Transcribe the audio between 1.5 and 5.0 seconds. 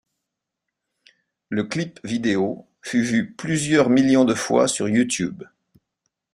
clip vidéo fut vu plusieurs millions de fois sur